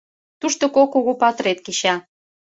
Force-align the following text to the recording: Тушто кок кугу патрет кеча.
Тушто 0.39 0.63
кок 0.75 0.89
кугу 0.93 1.13
патрет 1.21 1.59
кеча. 1.65 1.95